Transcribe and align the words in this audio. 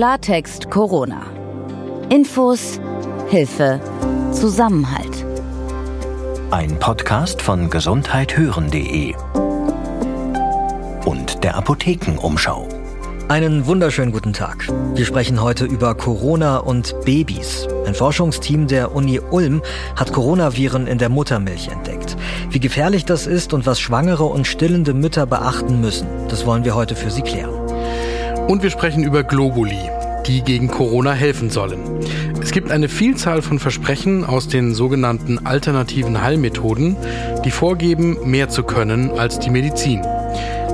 Klartext 0.00 0.70
Corona. 0.70 1.26
Infos, 2.08 2.80
Hilfe, 3.28 3.82
Zusammenhalt. 4.32 5.26
Ein 6.50 6.78
Podcast 6.78 7.42
von 7.42 7.68
gesundheithören.de 7.68 9.14
und 11.04 11.44
der 11.44 11.54
Apothekenumschau. 11.54 12.66
Einen 13.28 13.66
wunderschönen 13.66 14.10
guten 14.10 14.32
Tag. 14.32 14.68
Wir 14.94 15.04
sprechen 15.04 15.42
heute 15.42 15.66
über 15.66 15.94
Corona 15.94 16.56
und 16.56 16.98
Babys. 17.04 17.68
Ein 17.84 17.94
Forschungsteam 17.94 18.68
der 18.68 18.94
Uni 18.94 19.20
Ulm 19.20 19.60
hat 19.96 20.14
Coronaviren 20.14 20.86
in 20.86 20.96
der 20.96 21.10
Muttermilch 21.10 21.68
entdeckt. 21.68 22.16
Wie 22.48 22.58
gefährlich 22.58 23.04
das 23.04 23.26
ist 23.26 23.52
und 23.52 23.66
was 23.66 23.78
schwangere 23.78 24.24
und 24.24 24.46
stillende 24.46 24.94
Mütter 24.94 25.26
beachten 25.26 25.82
müssen, 25.82 26.08
das 26.28 26.46
wollen 26.46 26.64
wir 26.64 26.74
heute 26.74 26.96
für 26.96 27.10
Sie 27.10 27.20
klären. 27.20 27.60
Und 28.50 28.64
wir 28.64 28.70
sprechen 28.70 29.04
über 29.04 29.22
Globuli, 29.22 29.78
die 30.26 30.42
gegen 30.42 30.66
Corona 30.66 31.12
helfen 31.12 31.50
sollen. 31.50 31.78
Es 32.42 32.50
gibt 32.50 32.72
eine 32.72 32.88
Vielzahl 32.88 33.42
von 33.42 33.60
Versprechen 33.60 34.24
aus 34.24 34.48
den 34.48 34.74
sogenannten 34.74 35.46
alternativen 35.46 36.20
Heilmethoden, 36.20 36.96
die 37.44 37.52
vorgeben, 37.52 38.18
mehr 38.24 38.48
zu 38.48 38.64
können 38.64 39.12
als 39.16 39.38
die 39.38 39.50
Medizin. 39.50 40.02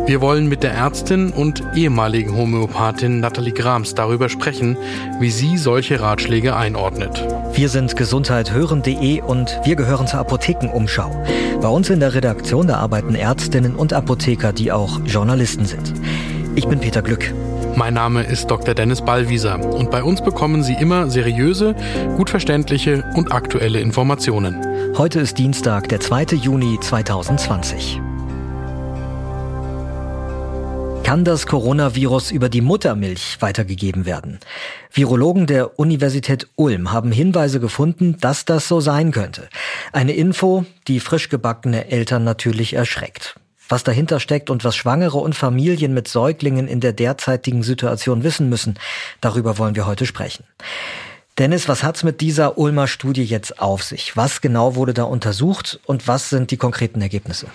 Wir 0.06 0.22
wollen 0.22 0.48
mit 0.48 0.62
der 0.62 0.72
Ärztin 0.72 1.32
und 1.32 1.62
ehemaligen 1.74 2.34
Homöopathin 2.34 3.20
Nathalie 3.20 3.52
Grams 3.52 3.94
darüber 3.94 4.30
sprechen, 4.30 4.78
wie 5.20 5.30
sie 5.30 5.58
solche 5.58 6.00
Ratschläge 6.00 6.56
einordnet. 6.56 7.28
Wir 7.52 7.68
sind 7.68 7.94
gesundheithören.de 7.94 9.20
und 9.20 9.60
wir 9.64 9.76
gehören 9.76 10.06
zur 10.06 10.20
Apothekenumschau. 10.20 11.26
Bei 11.60 11.68
uns 11.68 11.90
in 11.90 12.00
der 12.00 12.14
Redaktion 12.14 12.68
da 12.68 12.78
arbeiten 12.78 13.14
Ärztinnen 13.14 13.76
und 13.76 13.92
Apotheker, 13.92 14.54
die 14.54 14.72
auch 14.72 14.98
Journalisten 15.04 15.66
sind. 15.66 15.92
Ich 16.54 16.66
bin 16.66 16.80
Peter 16.80 17.02
Glück. 17.02 17.34
Mein 17.76 17.92
Name 17.92 18.22
ist 18.22 18.50
Dr. 18.50 18.74
Dennis 18.74 19.02
Ballwieser 19.02 19.62
und 19.62 19.90
bei 19.90 20.02
uns 20.02 20.22
bekommen 20.22 20.62
Sie 20.62 20.72
immer 20.72 21.10
seriöse, 21.10 21.76
gut 22.16 22.30
verständliche 22.30 23.04
und 23.14 23.32
aktuelle 23.32 23.80
Informationen. 23.80 24.96
Heute 24.96 25.20
ist 25.20 25.36
Dienstag, 25.36 25.86
der 25.90 26.00
2. 26.00 26.36
Juni 26.36 26.80
2020. 26.80 28.00
Kann 31.02 31.24
das 31.24 31.46
Coronavirus 31.46 32.30
über 32.30 32.48
die 32.48 32.62
Muttermilch 32.62 33.36
weitergegeben 33.40 34.06
werden? 34.06 34.40
Virologen 34.90 35.46
der 35.46 35.78
Universität 35.78 36.48
Ulm 36.56 36.92
haben 36.92 37.12
Hinweise 37.12 37.60
gefunden, 37.60 38.16
dass 38.22 38.46
das 38.46 38.68
so 38.68 38.80
sein 38.80 39.12
könnte. 39.12 39.50
Eine 39.92 40.12
Info, 40.12 40.64
die 40.88 40.98
frisch 40.98 41.28
gebackene 41.28 41.90
Eltern 41.90 42.24
natürlich 42.24 42.72
erschreckt. 42.72 43.36
Was 43.68 43.84
dahinter 43.84 44.20
steckt 44.20 44.50
und 44.50 44.64
was 44.64 44.76
Schwangere 44.76 45.18
und 45.18 45.34
Familien 45.34 45.94
mit 45.94 46.08
Säuglingen 46.08 46.68
in 46.68 46.80
der 46.80 46.92
derzeitigen 46.92 47.62
Situation 47.62 48.22
wissen 48.22 48.48
müssen, 48.48 48.78
darüber 49.20 49.58
wollen 49.58 49.74
wir 49.74 49.86
heute 49.86 50.06
sprechen. 50.06 50.44
Dennis, 51.38 51.68
was 51.68 51.82
hat's 51.82 52.02
mit 52.02 52.22
dieser 52.22 52.56
Ulmer 52.56 52.86
Studie 52.86 53.24
jetzt 53.24 53.60
auf 53.60 53.82
sich? 53.82 54.16
Was 54.16 54.40
genau 54.40 54.74
wurde 54.74 54.94
da 54.94 55.02
untersucht 55.02 55.78
und 55.84 56.08
was 56.08 56.30
sind 56.30 56.50
die 56.50 56.56
konkreten 56.56 57.02
Ergebnisse? 57.02 57.48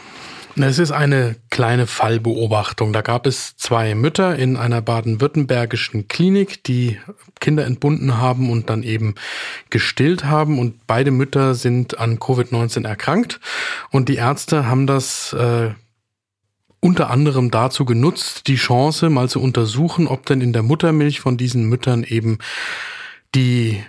Es 0.56 0.80
ist 0.80 0.92
eine 0.92 1.36
kleine 1.50 1.88
Fallbeobachtung. 1.88 2.92
Da 2.94 3.02
gab 3.02 3.26
es 3.26 3.56
zwei 3.56 3.96
Mütter 3.96 4.36
in 4.36 4.58
einer 4.58 4.82
baden-württembergischen 4.82 6.10
Klinik, 6.10 6.64
die 6.66 7.00
Kinder 7.40 7.66
entbunden 7.66 8.18
haben 8.18 8.52
und 8.52 8.70
dann 8.70 8.84
eben 8.84 9.16
gestillt 9.70 10.26
haben. 10.26 10.60
Und 10.60 10.86
beide 10.88 11.12
Mütter 11.12 11.56
sind 11.56 11.98
an 11.98 12.20
Covid-19 12.20 12.86
erkrankt. 12.86 13.40
Und 13.92 14.10
die 14.10 14.16
Ärzte 14.16 14.68
haben 14.68 14.88
das 14.88 15.34
äh, 15.34 15.72
unter 16.82 17.10
anderem 17.10 17.52
dazu 17.52 17.86
genutzt, 17.86 18.48
die 18.48 18.56
Chance 18.56 19.10
mal 19.10 19.30
zu 19.30 19.40
untersuchen, 19.42 20.08
ob 20.08 20.26
denn 20.26 20.42
in 20.42 20.52
der 20.52 20.64
Muttermilch 20.64 21.22
von 21.22 21.38
diesen 21.38 21.70
Müttern 21.70 22.04
eben 22.04 22.40
die 23.34 23.82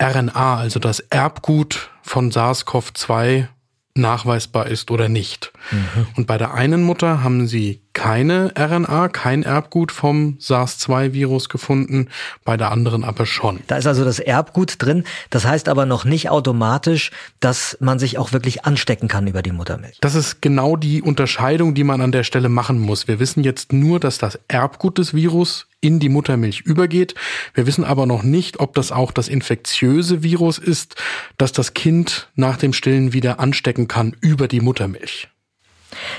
RNA, 0.00 0.56
also 0.56 0.80
das 0.80 1.00
Erbgut 1.00 1.90
von 2.02 2.30
SARS-CoV-2 2.30 3.46
nachweisbar 3.94 4.66
ist 4.66 4.90
oder 4.90 5.08
nicht. 5.08 5.52
Mhm. 5.70 6.06
Und 6.16 6.26
bei 6.26 6.36
der 6.36 6.54
einen 6.54 6.82
Mutter 6.82 7.22
haben 7.22 7.46
sie 7.46 7.81
keine 7.92 8.52
RNA, 8.58 9.08
kein 9.08 9.42
Erbgut 9.42 9.92
vom 9.92 10.36
SARS-2-Virus 10.38 11.48
gefunden, 11.48 12.08
bei 12.44 12.56
der 12.56 12.70
anderen 12.70 13.04
aber 13.04 13.26
schon. 13.26 13.60
Da 13.66 13.76
ist 13.76 13.86
also 13.86 14.04
das 14.04 14.18
Erbgut 14.18 14.76
drin. 14.78 15.04
Das 15.30 15.44
heißt 15.46 15.68
aber 15.68 15.86
noch 15.86 16.04
nicht 16.04 16.30
automatisch, 16.30 17.10
dass 17.40 17.76
man 17.80 17.98
sich 17.98 18.18
auch 18.18 18.32
wirklich 18.32 18.64
anstecken 18.64 19.08
kann 19.08 19.26
über 19.26 19.42
die 19.42 19.52
Muttermilch. 19.52 19.98
Das 20.00 20.14
ist 20.14 20.40
genau 20.40 20.76
die 20.76 21.02
Unterscheidung, 21.02 21.74
die 21.74 21.84
man 21.84 22.00
an 22.00 22.12
der 22.12 22.24
Stelle 22.24 22.48
machen 22.48 22.78
muss. 22.78 23.08
Wir 23.08 23.20
wissen 23.20 23.44
jetzt 23.44 23.72
nur, 23.72 24.00
dass 24.00 24.18
das 24.18 24.38
Erbgut 24.48 24.98
des 24.98 25.14
Virus 25.14 25.66
in 25.80 25.98
die 25.98 26.08
Muttermilch 26.08 26.60
übergeht. 26.60 27.14
Wir 27.54 27.66
wissen 27.66 27.84
aber 27.84 28.06
noch 28.06 28.22
nicht, 28.22 28.60
ob 28.60 28.74
das 28.74 28.92
auch 28.92 29.10
das 29.10 29.28
infektiöse 29.28 30.22
Virus 30.22 30.58
ist, 30.58 30.94
das 31.36 31.52
das 31.52 31.74
Kind 31.74 32.28
nach 32.36 32.56
dem 32.56 32.72
Stillen 32.72 33.12
wieder 33.12 33.40
anstecken 33.40 33.88
kann 33.88 34.16
über 34.20 34.48
die 34.48 34.60
Muttermilch. 34.60 35.28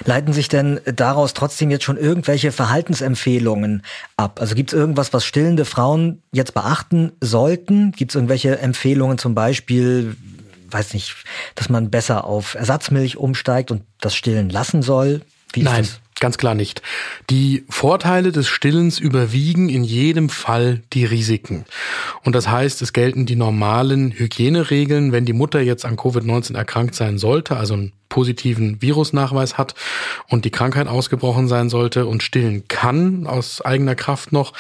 Leiten 0.06 0.34
sich 0.34 0.48
denn 0.48 0.80
daraus 0.86 1.34
trotzdem 1.34 1.72
jetzt 1.72 1.84
schon 1.84 1.98
irgendwelche 1.98 2.52
Verhaltensempfehlungen 2.52 3.84
ab? 4.18 4.40
Also 4.40 4.56
gibt 4.56 4.74
es 4.74 4.80
irgendwas, 4.80 5.14
was 5.14 5.26
stillende 5.26 5.66
Frauen 5.66 6.22
jetzt 6.32 6.54
beachten 6.54 7.12
sollten? 7.22 7.92
Gibt 7.92 8.12
es 8.12 8.16
irgendwelche 8.16 8.60
Empfehlungen 8.60 9.18
zum 9.18 9.36
Beispiel, 9.36 10.16
weiß 10.70 10.94
nicht, 10.94 11.16
dass 11.56 11.70
man 11.70 11.90
besser 11.90 12.26
auf 12.26 12.56
Ersatzmilch 12.56 13.18
umsteigt 13.18 13.72
und 13.72 13.84
das 14.00 14.16
Stillen 14.16 14.50
lassen 14.50 14.82
soll? 14.82 15.22
Nein. 15.56 15.84
Das? 15.84 16.00
Ganz 16.20 16.38
klar 16.38 16.56
nicht. 16.56 16.82
Die 17.30 17.66
Vorteile 17.70 18.32
des 18.32 18.48
Stillens 18.48 18.98
überwiegen 18.98 19.68
in 19.68 19.84
jedem 19.84 20.30
Fall 20.30 20.82
die 20.94 21.04
Risiken. 21.04 21.66
Und 22.24 22.34
das 22.34 22.48
heißt, 22.48 22.82
es 22.82 22.94
gelten 22.94 23.26
die 23.26 23.36
normalen 23.36 24.12
Hygieneregeln, 24.12 25.12
wenn 25.12 25.26
die 25.26 25.34
Mutter 25.34 25.60
jetzt 25.60 25.84
an 25.84 25.98
Covid-19 25.98 26.56
erkrankt 26.56 26.96
sein 26.96 27.18
sollte, 27.18 27.58
also 27.58 27.74
ein 27.74 27.92
positiven 28.14 28.80
Virusnachweis 28.80 29.58
hat 29.58 29.74
und 30.30 30.46
die 30.46 30.52
Krankheit 30.52 30.88
ausgebrochen 30.88 31.48
sein 31.48 31.70
sollte 31.70 32.06
und 32.06 32.22
stillen 32.22 32.68
kann 32.68 33.26
aus 33.26 33.60
eigener 33.62 33.96
Kraft 33.96 34.32
noch, 34.32 34.54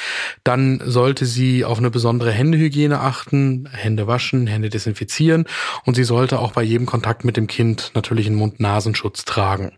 dann 0.44 0.82
sollte 0.84 1.28
sie 1.28 1.64
auf 1.64 1.78
eine 1.78 1.92
besondere 1.92 2.32
Händehygiene 2.32 3.00
achten, 3.00 3.70
Hände 3.72 4.08
waschen, 4.08 4.48
Hände 4.48 4.72
desinfizieren 4.72 5.46
und 5.86 5.94
sie 5.94 6.04
sollte 6.04 6.40
auch 6.40 6.52
bei 6.52 6.64
jedem 6.64 6.88
Kontakt 6.88 7.26
mit 7.26 7.38
dem 7.38 7.46
Kind 7.46 7.92
natürlich 7.94 8.26
einen 8.26 8.38
Mund-Nasenschutz 8.38 9.24
tragen. 9.24 9.74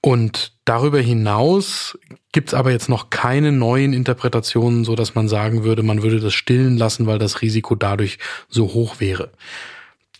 Und 0.00 0.54
darüber 0.64 0.98
hinaus 0.98 1.98
gibt's 2.32 2.54
aber 2.54 2.70
jetzt 2.70 2.88
noch 2.88 3.10
keine 3.10 3.52
neuen 3.52 3.92
Interpretationen, 3.92 4.86
so 4.86 4.94
dass 4.94 5.14
man 5.14 5.28
sagen 5.28 5.64
würde, 5.64 5.82
man 5.82 6.02
würde 6.02 6.18
das 6.18 6.32
stillen 6.32 6.78
lassen, 6.78 7.06
weil 7.06 7.18
das 7.18 7.42
Risiko 7.42 7.74
dadurch 7.74 8.18
so 8.48 8.72
hoch 8.72 9.00
wäre. 9.00 9.32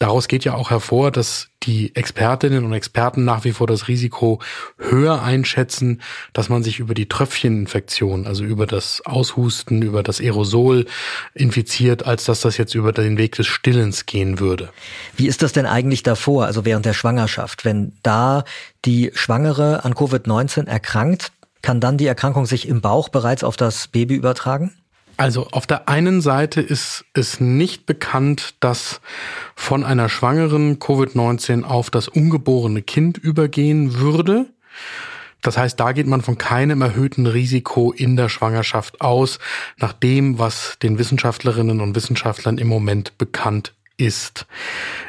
Daraus 0.02 0.26
geht 0.26 0.44
ja 0.44 0.54
auch 0.54 0.70
hervor, 0.70 1.12
dass 1.12 1.50
die 1.62 1.94
Expertinnen 1.94 2.64
und 2.64 2.72
Experten 2.72 3.24
nach 3.24 3.44
wie 3.44 3.52
vor 3.52 3.68
das 3.68 3.86
Risiko 3.86 4.40
höher 4.76 5.22
einschätzen, 5.22 6.02
dass 6.32 6.48
man 6.48 6.64
sich 6.64 6.80
über 6.80 6.92
die 6.92 7.08
Tröpfcheninfektion, 7.08 8.26
also 8.26 8.42
über 8.42 8.66
das 8.66 9.06
Aushusten, 9.06 9.80
über 9.80 10.02
das 10.02 10.20
Aerosol 10.20 10.86
infiziert, 11.34 12.04
als 12.04 12.24
dass 12.24 12.41
das 12.41 12.56
jetzt 12.56 12.74
über 12.74 12.91
den 12.91 13.16
Weg 13.16 13.36
des 13.36 13.46
Stillens 13.46 14.04
gehen 14.04 14.41
würde. 14.41 14.70
Wie 15.16 15.28
ist 15.28 15.41
das 15.41 15.52
denn 15.52 15.66
eigentlich 15.66 16.02
davor, 16.02 16.46
also 16.46 16.64
während 16.64 16.84
der 16.84 16.94
Schwangerschaft? 16.94 17.64
Wenn 17.64 17.92
da 18.02 18.42
die 18.84 19.12
Schwangere 19.14 19.84
an 19.84 19.94
Covid-19 19.94 20.66
erkrankt, 20.66 21.30
kann 21.62 21.78
dann 21.78 21.96
die 21.96 22.08
Erkrankung 22.08 22.46
sich 22.46 22.66
im 22.66 22.80
Bauch 22.80 23.08
bereits 23.08 23.44
auf 23.44 23.56
das 23.56 23.86
Baby 23.86 24.16
übertragen? 24.16 24.72
Also 25.16 25.48
auf 25.52 25.66
der 25.66 25.88
einen 25.88 26.20
Seite 26.20 26.60
ist 26.60 27.04
es 27.14 27.40
nicht 27.40 27.86
bekannt, 27.86 28.54
dass 28.60 29.00
von 29.54 29.84
einer 29.84 30.08
Schwangeren 30.08 30.78
Covid-19 30.78 31.64
auf 31.64 31.90
das 31.90 32.08
ungeborene 32.08 32.82
Kind 32.82 33.18
übergehen 33.18 33.98
würde. 33.98 34.46
Das 35.42 35.58
heißt, 35.58 35.78
da 35.78 35.92
geht 35.92 36.06
man 36.06 36.22
von 36.22 36.38
keinem 36.38 36.82
erhöhten 36.82 37.26
Risiko 37.26 37.92
in 37.92 38.16
der 38.16 38.28
Schwangerschaft 38.28 39.00
aus, 39.00 39.38
nach 39.76 39.92
dem, 39.92 40.38
was 40.38 40.78
den 40.82 40.98
Wissenschaftlerinnen 40.98 41.80
und 41.80 41.97
Wissenschaftlern 41.97 42.58
im 42.58 42.68
Moment 42.68 43.18
bekannt 43.18 43.74
ist. 43.97 44.47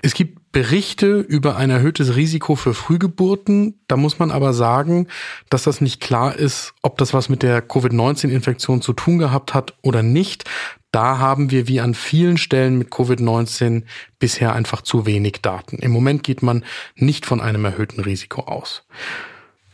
Es 0.02 0.16
gibt 0.16 0.43
Berichte 0.54 1.20
über 1.20 1.58
ein 1.58 1.72
erhöhtes 1.72 2.16
Risiko 2.16 2.56
für 2.56 2.76
Frühgeburten. 2.76 3.82
Da 3.88 3.98
muss 3.98 4.20
man 4.20 4.30
aber 4.30 4.54
sagen, 4.54 5.08
dass 5.50 5.64
das 5.64 5.82
nicht 5.82 6.00
klar 6.00 6.36
ist, 6.36 6.74
ob 6.84 6.98
das 7.00 7.14
was 7.14 7.28
mit 7.28 7.42
der 7.42 7.62
Covid-19-Infektion 7.62 8.82
zu 8.82 8.94
tun 8.94 9.18
gehabt 9.18 9.56
hat 9.56 9.74
oder 9.82 10.04
nicht. 10.04 10.46
Da 10.92 11.18
haben 11.18 11.50
wir 11.50 11.68
wie 11.68 11.82
an 11.82 11.96
vielen 11.96 12.38
Stellen 12.38 12.78
mit 12.78 12.90
Covid-19 12.90 13.82
bisher 14.20 14.54
einfach 14.54 14.84
zu 14.84 15.08
wenig 15.08 15.42
Daten. 15.42 15.78
Im 15.80 15.92
Moment 15.92 16.22
geht 16.22 16.44
man 16.44 16.64
nicht 16.96 17.26
von 17.26 17.42
einem 17.42 17.66
erhöhten 17.66 18.02
Risiko 18.02 18.44
aus. 18.44 18.86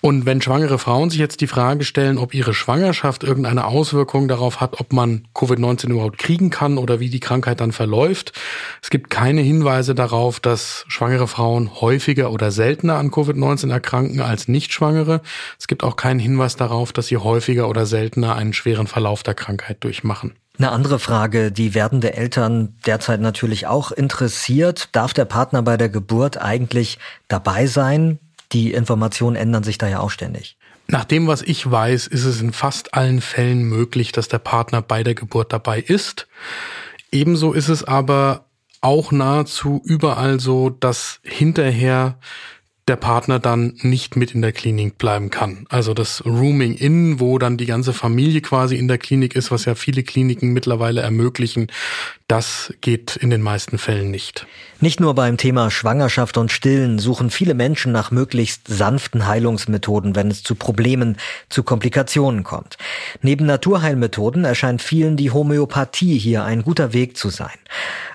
Und 0.01 0.25
wenn 0.25 0.41
schwangere 0.41 0.79
Frauen 0.79 1.09
sich 1.09 1.19
jetzt 1.19 1.41
die 1.41 1.47
Frage 1.47 1.83
stellen, 1.83 2.17
ob 2.17 2.33
ihre 2.33 2.53
Schwangerschaft 2.53 3.23
irgendeine 3.23 3.65
Auswirkung 3.65 4.29
darauf 4.29 4.61
hat, 4.61 4.79
ob 4.79 4.93
man 4.93 5.27
Covid-19 5.35 5.89
überhaupt 5.89 6.17
kriegen 6.17 6.49
kann 6.49 6.77
oder 6.77 7.01
wie 7.01 7.09
die 7.09 7.19
Krankheit 7.19 7.59
dann 7.59 7.73
verläuft, 7.73 8.31
es 8.81 8.89
gibt 8.89 9.09
keine 9.09 9.41
Hinweise 9.41 9.95
darauf, 9.95 10.39
dass 10.39 10.85
schwangere 10.87 11.27
Frauen 11.27 11.81
häufiger 11.81 12.31
oder 12.31 12.51
seltener 12.51 12.95
an 12.95 13.11
Covid-19 13.11 13.71
erkranken 13.71 14.21
als 14.21 14.47
Nichtschwangere. 14.47 15.21
Es 15.59 15.67
gibt 15.67 15.83
auch 15.83 15.97
keinen 15.97 16.19
Hinweis 16.19 16.55
darauf, 16.55 16.93
dass 16.93 17.07
sie 17.07 17.17
häufiger 17.17 17.67
oder 17.67 17.85
seltener 17.85 18.35
einen 18.35 18.53
schweren 18.53 18.87
Verlauf 18.87 19.23
der 19.23 19.33
Krankheit 19.33 19.83
durchmachen. 19.83 20.33
Eine 20.57 20.71
andere 20.71 20.99
Frage, 20.99 21.51
die 21.51 21.73
werdende 21.73 22.13
Eltern 22.13 22.75
derzeit 22.85 23.21
natürlich 23.21 23.67
auch 23.67 23.91
interessiert. 23.91 24.89
Darf 24.93 25.13
der 25.13 25.25
Partner 25.25 25.61
bei 25.61 25.77
der 25.77 25.87
Geburt 25.87 26.37
eigentlich 26.37 26.99
dabei 27.29 27.65
sein? 27.65 28.19
Die 28.51 28.73
Informationen 28.73 29.35
ändern 29.35 29.63
sich 29.63 29.77
da 29.77 29.87
ja 29.87 29.99
auch 29.99 30.11
ständig. 30.11 30.57
Nach 30.87 31.05
dem, 31.05 31.27
was 31.27 31.43
ich 31.43 31.69
weiß, 31.69 32.07
ist 32.07 32.25
es 32.25 32.41
in 32.41 32.51
fast 32.51 32.95
allen 32.95 33.21
Fällen 33.21 33.61
möglich, 33.63 34.11
dass 34.11 34.27
der 34.27 34.39
Partner 34.39 34.81
bei 34.81 35.03
der 35.03 35.13
Geburt 35.13 35.53
dabei 35.53 35.79
ist. 35.79 36.27
Ebenso 37.11 37.53
ist 37.53 37.69
es 37.69 37.83
aber 37.83 38.45
auch 38.81 39.11
nahezu 39.11 39.81
überall 39.85 40.39
so, 40.39 40.69
dass 40.69 41.19
hinterher 41.23 42.17
der 42.89 42.95
Partner 42.95 43.39
dann 43.39 43.75
nicht 43.81 44.15
mit 44.15 44.33
in 44.33 44.41
der 44.41 44.51
Klinik 44.51 44.97
bleiben 44.97 45.29
kann. 45.29 45.65
Also 45.69 45.93
das 45.93 46.25
Rooming 46.25 46.73
in, 46.73 47.19
wo 47.19 47.37
dann 47.37 47.55
die 47.55 47.67
ganze 47.67 47.93
Familie 47.93 48.41
quasi 48.41 48.75
in 48.75 48.87
der 48.87 48.97
Klinik 48.97 49.35
ist, 49.35 49.51
was 49.51 49.65
ja 49.65 49.75
viele 49.75 50.03
Kliniken 50.03 50.51
mittlerweile 50.51 51.01
ermöglichen, 51.01 51.67
das 52.27 52.73
geht 52.81 53.15
in 53.15 53.29
den 53.29 53.41
meisten 53.41 53.77
Fällen 53.77 54.11
nicht. 54.11 54.45
Nicht 54.81 54.99
nur 54.99 55.13
beim 55.15 55.37
Thema 55.37 55.71
Schwangerschaft 55.71 56.37
und 56.37 56.51
Stillen 56.51 56.99
suchen 56.99 57.29
viele 57.31 57.53
Menschen 57.53 57.91
nach 57.91 58.11
möglichst 58.11 58.67
sanften 58.67 59.27
Heilungsmethoden, 59.27 60.15
wenn 60.15 60.29
es 60.29 60.43
zu 60.43 60.55
Problemen, 60.55 61.17
zu 61.49 61.63
Komplikationen 61.63 62.43
kommt. 62.43 62.77
Neben 63.21 63.45
Naturheilmethoden 63.45 64.45
erscheint 64.45 64.81
vielen 64.81 65.17
die 65.17 65.31
Homöopathie 65.31 66.17
hier 66.17 66.43
ein 66.43 66.63
guter 66.63 66.93
Weg 66.93 67.17
zu 67.17 67.29
sein. 67.29 67.57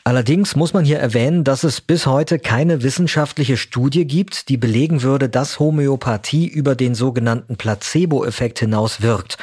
Allerdings 0.05 0.55
muss 0.55 0.75
man 0.75 0.85
hier 0.85 0.99
erwähnen, 0.99 1.45
dass 1.45 1.65
es 1.65 1.81
bis 1.81 2.07
heute 2.07 2.39
keine 2.39 2.83
wissenschaftliche 2.83 3.57
Studie 3.57 4.07
gibt, 4.07 4.49
die 4.49 4.59
belegen 4.65 5.03
würde, 5.03 5.29
dass 5.29 5.59
Homöopathie 5.59 6.47
über 6.47 6.75
den 6.75 6.95
sogenannten 6.95 7.57
Placebo-Effekt 7.57 8.61
hinaus 8.61 9.03
wirkt. 9.03 9.37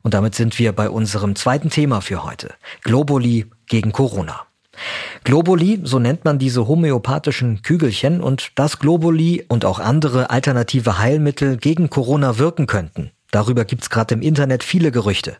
Und 0.00 0.14
damit 0.14 0.34
sind 0.34 0.58
wir 0.58 0.72
bei 0.72 0.88
unserem 0.88 1.36
zweiten 1.36 1.68
Thema 1.68 2.00
für 2.00 2.24
heute. 2.24 2.54
Globuli 2.80 3.44
gegen 3.66 3.92
Corona. 3.92 4.46
Globuli, 5.24 5.80
so 5.82 5.98
nennt 5.98 6.24
man 6.24 6.38
diese 6.38 6.66
homöopathischen 6.68 7.60
Kügelchen 7.60 8.22
und 8.22 8.52
dass 8.54 8.78
Globuli 8.78 9.44
und 9.46 9.66
auch 9.66 9.78
andere 9.78 10.30
alternative 10.30 10.98
Heilmittel 10.98 11.58
gegen 11.58 11.90
Corona 11.90 12.38
wirken 12.38 12.66
könnten. 12.66 13.10
Darüber 13.32 13.64
gibt's 13.64 13.88
gerade 13.88 14.14
im 14.14 14.22
Internet 14.22 14.62
viele 14.62 14.92
Gerüchte. 14.92 15.38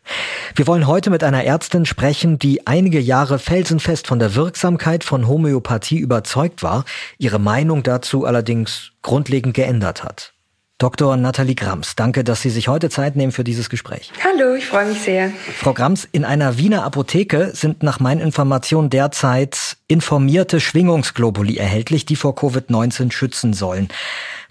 Wir 0.56 0.67
wollen 0.67 0.87
heute 0.87 1.11
mit 1.11 1.23
einer 1.23 1.44
Ärztin 1.44 1.85
sprechen, 1.85 2.39
die 2.39 2.67
einige 2.67 2.99
Jahre 2.99 3.39
felsenfest 3.39 4.06
von 4.06 4.19
der 4.19 4.35
Wirksamkeit 4.35 5.05
von 5.05 5.29
Homöopathie 5.29 5.99
überzeugt 5.99 6.62
war, 6.62 6.85
ihre 7.19 7.39
Meinung 7.39 7.83
dazu 7.83 8.25
allerdings 8.25 8.93
grundlegend 9.03 9.55
geändert 9.55 10.03
hat. 10.03 10.33
Dr. 10.79 11.17
Nathalie 11.17 11.55
Grams, 11.55 11.94
danke, 11.94 12.25
dass 12.25 12.43
Sie 12.43 12.50
sich 12.50 12.67
heute 12.67 12.91
Zeit 12.91 13.15
nehmen 13.15 13.31
für 13.31 13.44
dieses 13.44 13.71
Gespräch. 13.71 14.11
Hallo, 14.25 14.55
ich 14.55 14.67
freue 14.67 14.87
mich 14.87 15.00
sehr. 15.00 15.31
Frau 15.59 15.75
Grams, 15.75 16.09
in 16.11 16.25
einer 16.25 16.59
Wiener 16.59 16.83
Apotheke 16.83 17.53
sind 17.55 17.85
nach 17.85 18.00
meinen 18.00 18.21
Informationen 18.21 18.91
derzeit 18.91 19.77
informierte 19.87 20.59
Schwingungsglobuli 20.59 21.56
erhältlich, 21.56 22.05
die 22.05 22.17
vor 22.17 22.35
Covid-19 22.35 23.12
schützen 23.12 23.53
sollen. 23.53 23.91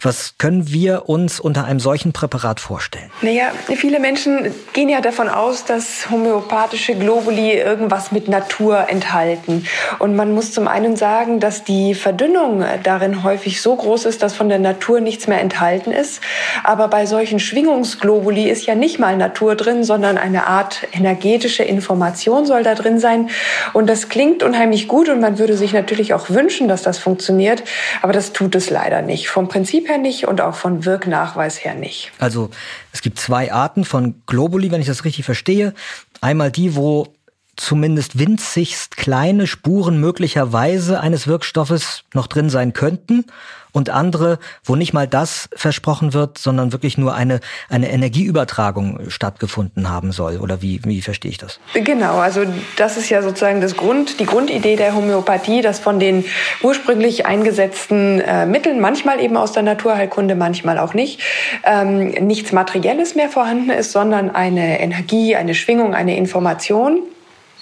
Was 0.04 0.34
können 0.40 0.72
wir 0.72 1.08
uns 1.10 1.40
unter 1.40 1.66
einem 1.66 1.80
solchen 1.80 2.12
Präparat 2.12 2.60
vorstellen? 2.60 3.12
Naja, 3.22 3.52
viele 3.76 4.00
Menschen 4.00 4.52
gehen 4.74 4.90
ja 4.90 5.00
davon 5.00 5.30
aus, 5.30 5.64
dass 5.64 6.10
homöopathische 6.10 6.96
Globuli 6.96 7.52
irgendwas 7.52 8.12
mit 8.12 8.28
Natur 8.28 8.90
enthalten. 8.90 9.68
Und 10.00 10.16
man 10.16 10.34
muss 10.34 10.54
zum 10.54 10.68
einen 10.68 10.96
sagen, 10.96 11.40
dass 11.40 11.64
die 11.64 11.94
Verdünnung 11.94 12.66
darin 12.82 13.24
häufig 13.24 13.62
so 13.62 13.76
groß 13.76 14.06
ist, 14.06 14.24
dass 14.24 14.34
von 14.34 14.50
der 14.50 14.58
Natur 14.58 15.02
nichts 15.02 15.28
mehr 15.28 15.40
enthalten 15.40 15.92
ist. 15.92 16.22
Aber 16.64 16.88
bei 16.88 17.06
solchen 17.06 17.40
Schwingungsglobuli 17.40 18.50
ist 18.50 18.66
ja 18.66 18.74
nicht 18.74 18.98
mal 18.98 19.16
Natur 19.16 19.56
drin, 19.56 19.84
sondern 19.84 20.18
eine 20.18 20.48
Art 20.48 20.88
energetische 20.94 21.62
Information 21.64 22.48
soll 22.48 22.64
da 22.64 22.74
drin 22.74 22.98
sein. 23.00 23.30
Und 23.74 23.88
das 23.88 24.10
klingt 24.10 24.42
unheimlich 24.42 24.88
gut 24.88 25.10
und 25.10 25.20
man 25.20 25.38
würde 25.38 25.56
sich 25.56 25.74
natürlich 25.74 26.16
auch 26.16 26.32
wünschen, 26.32 26.68
dass 26.68 26.82
das 26.82 26.98
funktioniert. 26.98 27.64
Aber 28.02 28.14
das 28.14 28.34
tut 28.34 28.56
es 28.56 28.72
leider 28.72 29.04
nicht. 29.04 29.30
Vom 29.30 29.48
Prinzip 29.48 29.91
her 29.92 29.98
nicht 29.98 30.28
und 30.28 30.42
auch 30.42 30.56
von 30.56 30.86
Wirknachweis 30.86 31.64
her 31.64 31.76
nicht. 31.76 32.12
Also 32.20 32.50
es 32.92 33.02
gibt 33.02 33.20
zwei 33.20 33.52
Arten 33.52 33.86
von 33.86 34.22
Globuli, 34.26 34.72
wenn 34.72 34.82
ich 34.82 34.88
das 34.88 35.06
richtig 35.06 35.26
verstehe. 35.26 35.74
Einmal 36.22 36.52
die, 36.52 36.76
wo 36.76 37.14
zumindest 37.58 38.18
winzigst 38.18 38.98
kleine 38.98 39.46
Spuren 39.46 40.00
möglicherweise 40.00 41.00
eines 41.00 41.28
Wirkstoffes 41.28 42.04
noch 42.14 42.28
drin 42.28 42.50
sein 42.50 42.74
könnten 42.74 43.26
und 43.72 43.90
andere, 43.90 44.40
wo 44.64 44.76
nicht 44.76 44.94
mal 44.94 45.08
das 45.08 45.50
versprochen 45.56 46.14
wird, 46.14 46.38
sondern 46.38 46.72
wirklich 46.72 46.98
nur 46.98 47.14
eine, 47.14 47.40
eine 47.70 47.92
Energieübertragung 47.92 49.10
stattgefunden 49.10 49.90
haben 49.90 50.12
soll. 50.12 50.38
Oder 50.38 50.62
wie, 50.62 50.82
wie 50.84 51.02
verstehe 51.02 51.32
ich 51.32 51.38
das? 51.38 51.60
Genau, 51.74 52.18
also 52.18 52.42
das 52.78 52.98
ist 52.98 53.10
ja 53.10 53.22
sozusagen 53.22 53.62
das 53.62 53.76
Grund, 53.76 54.20
die 54.20 54.26
Grundidee 54.26 54.76
der 54.76 54.96
Homöopathie, 54.96 55.62
dass 55.62 55.80
von 55.80 56.00
den 56.00 56.26
ursprünglich 56.62 57.26
eingesetzten 57.26 58.22
äh, 58.22 58.46
Mitteln, 58.46 58.80
manchmal 58.80 59.20
eben 59.20 59.38
aus 59.38 59.52
der 59.52 59.64
Naturheilkunde, 59.64 60.36
manchmal 60.36 60.78
auch 60.78 60.94
nicht, 60.94 61.22
ähm, 61.64 62.10
nichts 62.10 62.52
Materielles 62.52 63.16
mehr 63.16 63.30
vorhanden 63.30 63.70
ist, 63.70 63.92
sondern 63.92 64.30
eine 64.30 64.80
Energie, 64.80 65.36
eine 65.36 65.56
Schwingung, 65.56 65.94
eine 65.94 66.18
Information 66.18 67.00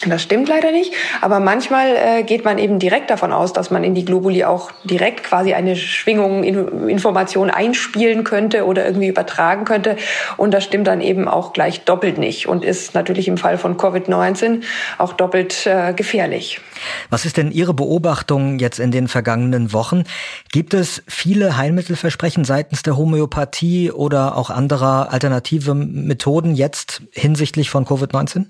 das 0.05 0.21
stimmt 0.21 0.47
leider 0.47 0.71
nicht, 0.71 0.93
aber 1.19 1.41
manchmal 1.41 1.95
äh, 1.95 2.23
geht 2.23 2.45
man 2.45 2.57
eben 2.57 2.79
direkt 2.79 3.09
davon 3.09 3.33
aus, 3.33 3.51
dass 3.51 3.69
man 3.69 3.83
in 3.83 3.95
die 3.95 4.05
Globuli 4.05 4.45
auch 4.45 4.71
direkt 4.85 5.25
quasi 5.25 5.53
eine 5.53 5.75
Schwingung, 5.75 6.43
in, 6.43 6.87
Information 6.87 7.49
einspielen 7.49 8.23
könnte 8.23 8.65
oder 8.65 8.85
irgendwie 8.85 9.07
übertragen 9.07 9.65
könnte. 9.65 9.97
Und 10.37 10.53
das 10.53 10.63
stimmt 10.63 10.87
dann 10.87 11.01
eben 11.01 11.27
auch 11.27 11.51
gleich 11.51 11.83
doppelt 11.83 12.17
nicht 12.17 12.47
und 12.47 12.63
ist 12.63 12.93
natürlich 12.95 13.27
im 13.27 13.37
Fall 13.37 13.57
von 13.57 13.75
Covid-19 13.75 14.61
auch 14.97 15.11
doppelt 15.11 15.67
äh, 15.67 15.93
gefährlich. 15.93 16.61
Was 17.09 17.25
ist 17.25 17.35
denn 17.35 17.51
Ihre 17.51 17.73
Beobachtung 17.73 18.59
jetzt 18.59 18.79
in 18.79 18.91
den 18.91 19.09
vergangenen 19.09 19.73
Wochen? 19.73 20.03
Gibt 20.53 20.73
es 20.73 21.03
viele 21.07 21.57
Heilmittelversprechen 21.57 22.45
seitens 22.45 22.83
der 22.83 22.95
Homöopathie 22.95 23.91
oder 23.91 24.37
auch 24.37 24.49
anderer 24.49 25.11
alternative 25.11 25.75
Methoden 25.75 26.55
jetzt 26.55 27.01
hinsichtlich 27.11 27.69
von 27.69 27.85
Covid-19? 27.85 28.45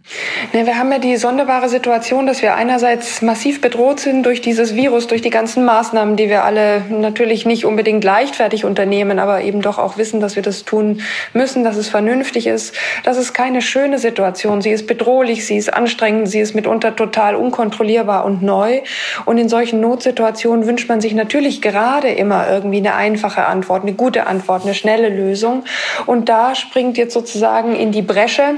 Ne, 0.54 0.66
wir 0.66 0.78
haben 0.78 0.92
ja 0.92 1.00
die 1.00 1.18
Sonne 1.18 1.39
sonderbare 1.40 1.70
Situation, 1.70 2.28
dass 2.28 2.42
wir 2.42 2.56
einerseits 2.56 3.22
massiv 3.22 3.62
bedroht 3.62 4.02
sind 4.02 4.26
durch 4.26 4.42
dieses 4.42 4.76
Virus, 4.76 5.08
durch 5.08 5.22
die 5.22 5.30
ganzen 5.30 5.64
Maßnahmen, 5.64 6.18
die 6.18 6.28
wir 6.28 6.44
alle 6.44 6.82
natürlich 6.90 7.46
nicht 7.46 7.64
unbedingt 7.64 8.04
leichtfertig 8.04 8.66
unternehmen, 8.66 9.20
aber 9.20 9.40
eben 9.40 9.62
doch 9.62 9.78
auch 9.78 9.98
wissen, 9.98 10.20
dass 10.20 10.36
wir 10.36 10.44
das 10.44 10.66
tun 10.66 11.02
müssen, 11.32 11.64
dass 11.64 11.78
es 11.78 11.88
vernünftig 11.88 12.46
ist. 12.46 12.76
Das 13.06 13.16
ist 13.16 13.32
keine 13.32 13.62
schöne 13.62 14.00
Situation. 14.00 14.62
Sie 14.62 14.72
ist 14.72 14.86
bedrohlich, 14.86 15.48
sie 15.48 15.56
ist 15.56 15.74
anstrengend, 15.74 16.28
sie 16.28 16.42
ist 16.42 16.56
mitunter 16.56 16.94
total 16.94 17.36
unkontrollierbar 17.36 18.26
und 18.26 18.44
neu. 18.44 18.82
Und 19.24 19.38
in 19.38 19.48
solchen 19.48 19.80
Notsituationen 19.80 20.66
wünscht 20.68 20.90
man 20.90 21.00
sich 21.00 21.14
natürlich 21.14 21.62
gerade 21.62 22.10
immer 22.10 22.50
irgendwie 22.50 22.80
eine 22.80 22.96
einfache 22.96 23.46
Antwort, 23.46 23.84
eine 23.84 23.94
gute 23.94 24.28
Antwort, 24.28 24.66
eine 24.66 24.74
schnelle 24.74 25.08
Lösung. 25.08 25.64
Und 26.06 26.28
da 26.28 26.54
springt 26.54 26.98
jetzt 26.98 27.14
sozusagen 27.14 27.78
in 27.78 27.94
die 27.94 28.02
Bresche 28.02 28.56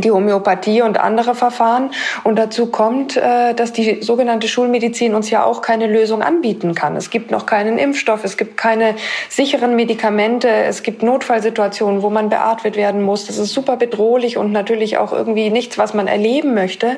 die 0.00 0.10
Homöopathie 0.10 0.82
und 0.82 0.98
andere 0.98 1.34
Verfahren. 1.34 1.90
Und 2.24 2.36
dazu 2.36 2.66
kommt, 2.66 3.16
äh, 3.16 3.54
dass 3.54 3.72
die 3.72 4.02
sogenannte 4.02 4.48
Schulmedizin 4.48 5.14
uns 5.14 5.30
ja 5.30 5.44
auch 5.44 5.62
keine 5.62 5.86
Lösung 5.86 6.22
anbieten 6.22 6.74
kann. 6.74 6.96
Es 6.96 7.10
gibt 7.10 7.30
noch 7.30 7.46
keinen 7.46 7.78
Impfstoff, 7.78 8.24
es 8.24 8.36
gibt 8.36 8.56
keine 8.56 8.94
sicheren 9.28 9.76
Medikamente, 9.76 10.48
es 10.48 10.82
gibt 10.82 11.02
Notfallsituationen, 11.02 12.02
wo 12.02 12.10
man 12.10 12.28
beatmet 12.28 12.76
werden 12.76 13.02
muss. 13.02 13.26
Das 13.26 13.38
ist 13.38 13.52
super 13.52 13.76
bedrohlich 13.76 14.36
und 14.36 14.52
natürlich 14.52 14.98
auch 14.98 15.12
irgendwie 15.12 15.50
nichts, 15.50 15.78
was 15.78 15.94
man 15.94 16.06
erleben 16.06 16.54
möchte. 16.54 16.96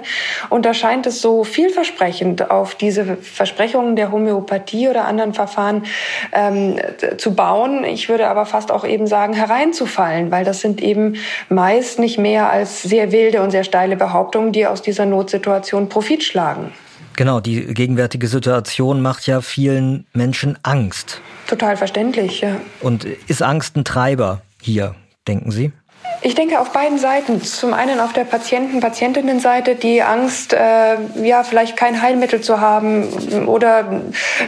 Und 0.51 0.65
da 0.65 0.75
scheint 0.75 1.07
es 1.07 1.21
so 1.21 1.45
vielversprechend 1.45 2.51
auf 2.51 2.75
diese 2.75 3.17
Versprechungen 3.17 3.97
der 3.97 4.13
Homöopathie 4.13 4.89
oder 4.89 5.05
anderen 5.05 5.35
Verfahren 5.35 5.85
ähm, 6.33 6.77
zu 7.17 7.35
bauen. 7.35 7.85
Ich 7.85 8.09
würde 8.09 8.29
aber 8.29 8.47
fast 8.47 8.73
auch 8.73 8.85
eben 8.85 9.07
sagen, 9.07 9.33
hereinzufallen, 9.33 10.31
weil 10.31 10.45
das 10.45 10.61
sind 10.61 10.83
eben 10.83 11.17
meist 11.49 11.99
nicht 11.99 12.19
mehr 12.19 12.51
als 12.51 12.83
sehr 12.89 13.13
wilde 13.13 13.43
und 13.43 13.51
sehr 13.51 13.65
steile 13.65 13.97
Behauptungen, 13.97 14.53
die 14.53 14.67
aus 14.67 14.83
dieser 14.83 15.07
Notsituation 15.07 15.89
Profit 15.89 16.25
schlagen. 16.25 16.73
Genau, 17.17 17.41
die 17.41 17.75
gegenwärtige 17.75 18.29
Situation 18.29 19.03
macht 19.03 19.27
ja 19.27 19.41
vielen 19.41 20.07
Menschen 20.13 20.57
Angst. 20.63 21.21
Total 21.49 21.77
verständlich, 21.77 22.41
ja. 22.41 22.57
Und 22.81 23.05
ist 23.05 23.43
Angst 23.43 23.77
ein 23.77 23.85
Treiber 23.85 24.43
hier, 24.63 24.95
denken 25.27 25.51
Sie? 25.51 25.73
Ich 26.21 26.35
denke 26.35 26.59
auf 26.59 26.71
beiden 26.73 26.99
Seiten. 26.99 27.41
Zum 27.43 27.73
einen 27.73 28.01
auf 28.01 28.13
der 28.13 28.25
Patienten, 28.25 28.81
Patientinnenseite 28.81 29.77
die 29.77 30.03
Angst, 30.03 30.53
äh, 30.53 30.97
ja 31.23 31.45
vielleicht 31.45 31.77
kein 31.77 32.03
Heilmittel 32.03 32.41
zu 32.41 32.61
haben 32.61 33.47
oder 33.47 34.03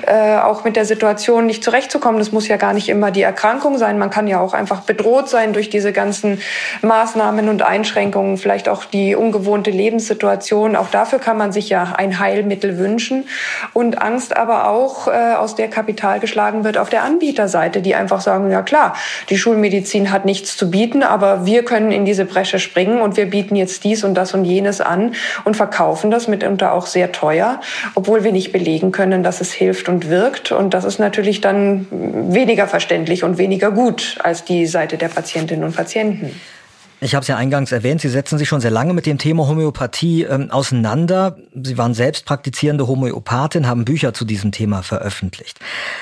äh, 0.04 0.38
auch 0.38 0.64
mit 0.64 0.74
der 0.74 0.84
Situation 0.84 1.46
nicht 1.46 1.62
zurechtzukommen. 1.62 2.18
Das 2.18 2.32
muss 2.32 2.48
ja 2.48 2.56
gar 2.56 2.72
nicht 2.72 2.88
immer 2.88 3.12
die 3.12 3.22
Erkrankung 3.22 3.78
sein. 3.78 4.00
Man 4.00 4.10
kann 4.10 4.26
ja 4.26 4.40
auch 4.40 4.52
einfach 4.52 4.80
bedroht 4.80 5.28
sein 5.28 5.52
durch 5.52 5.70
diese 5.70 5.92
ganzen 5.92 6.40
Maßnahmen 6.82 7.48
und 7.48 7.62
Einschränkungen, 7.62 8.36
vielleicht 8.36 8.68
auch 8.68 8.84
die 8.84 9.14
ungewohnte 9.14 9.70
Lebenssituation. 9.70 10.74
Auch 10.74 10.88
dafür 10.90 11.20
kann 11.20 11.38
man 11.38 11.52
sich 11.52 11.68
ja 11.68 11.94
ein 11.96 12.18
Heilmittel 12.18 12.78
wünschen. 12.78 13.28
Und 13.74 14.02
Angst 14.02 14.36
aber 14.36 14.68
auch, 14.68 15.06
äh, 15.06 15.34
aus 15.34 15.54
der 15.54 15.68
Kapital 15.68 16.18
geschlagen 16.18 16.64
wird 16.64 16.78
auf 16.78 16.90
der 16.90 17.04
Anbieterseite, 17.04 17.80
die 17.80 17.94
einfach 17.94 18.20
sagen, 18.20 18.50
ja 18.50 18.62
klar, 18.62 18.94
die 19.28 19.38
Schulmedizin 19.38 20.10
hat 20.10 20.24
nichts 20.24 20.56
zu 20.56 20.68
bieten, 20.68 21.04
aber 21.04 21.46
wir 21.46 21.59
wir 21.60 21.66
können 21.66 21.92
in 21.92 22.06
diese 22.06 22.24
Bresche 22.24 22.58
springen 22.58 23.02
und 23.02 23.18
wir 23.18 23.26
bieten 23.26 23.54
jetzt 23.54 23.84
dies 23.84 24.02
und 24.02 24.14
das 24.14 24.32
und 24.32 24.46
jenes 24.46 24.80
an 24.80 25.14
und 25.44 25.58
verkaufen 25.58 26.10
das 26.10 26.26
mitunter 26.26 26.72
auch 26.72 26.86
sehr 26.86 27.12
teuer, 27.12 27.60
obwohl 27.94 28.24
wir 28.24 28.32
nicht 28.32 28.50
belegen 28.50 28.92
können, 28.92 29.22
dass 29.22 29.42
es 29.42 29.52
hilft 29.52 29.90
und 29.90 30.08
wirkt. 30.08 30.52
Und 30.52 30.72
das 30.72 30.84
ist 30.84 30.98
natürlich 30.98 31.42
dann 31.42 31.86
weniger 31.90 32.66
verständlich 32.66 33.24
und 33.24 33.36
weniger 33.36 33.72
gut 33.72 34.16
als 34.24 34.42
die 34.42 34.64
Seite 34.64 34.96
der 34.96 35.08
Patientinnen 35.08 35.62
und 35.62 35.76
Patienten. 35.76 36.40
Ich 37.02 37.14
habe 37.14 37.22
es 37.22 37.28
ja 37.28 37.36
eingangs 37.36 37.72
erwähnt, 37.72 38.02
Sie 38.02 38.10
setzen 38.10 38.36
sich 38.38 38.48
schon 38.48 38.60
sehr 38.60 38.70
lange 38.70 38.92
mit 38.92 39.06
dem 39.06 39.16
Thema 39.16 39.46
Homöopathie 39.46 40.24
ähm, 40.24 40.50
auseinander. 40.50 41.38
Sie 41.54 41.78
waren 41.78 41.94
selbst 41.94 42.26
praktizierende 42.26 42.86
Homöopathin, 42.86 43.66
haben 43.66 43.86
Bücher 43.86 44.12
zu 44.12 44.26
diesem 44.26 44.52
Thema 44.52 44.82
veröffentlicht. 44.82 45.58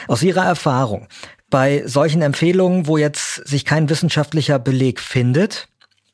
Aus 0.09 0.23
Ihrer 0.23 0.45
Erfahrung, 0.45 1.07
bei 1.51 1.85
solchen 1.87 2.21
Empfehlungen, 2.21 2.89
wo 2.89 2.99
jetzt 2.99 3.47
sich 3.47 3.65
kein 3.65 3.89
wissenschaftlicher 3.89 4.59
Beleg 4.59 4.99
findet, 4.99 5.69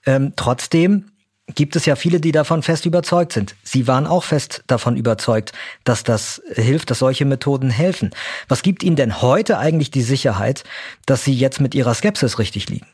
ähm, 0.04 0.34
trotzdem 0.36 1.06
gibt 1.54 1.76
es 1.76 1.86
ja 1.86 1.96
viele, 1.96 2.20
die 2.20 2.32
davon 2.32 2.62
fest 2.62 2.86
überzeugt 2.86 3.32
sind. 3.32 3.54
Sie 3.62 3.86
waren 3.86 4.06
auch 4.06 4.24
fest 4.24 4.64
davon 4.66 4.96
überzeugt, 4.96 5.52
dass 5.84 6.02
das 6.04 6.42
hilft, 6.52 6.90
dass 6.90 6.98
solche 6.98 7.24
Methoden 7.24 7.70
helfen. 7.70 8.10
Was 8.48 8.62
gibt 8.62 8.82
Ihnen 8.82 8.96
denn 8.96 9.22
heute 9.22 9.58
eigentlich 9.58 9.90
die 9.90 10.02
Sicherheit, 10.02 10.64
dass 11.06 11.24
Sie 11.24 11.34
jetzt 11.34 11.60
mit 11.60 11.74
Ihrer 11.74 11.94
Skepsis 11.94 12.38
richtig 12.38 12.68
liegen? 12.68 12.86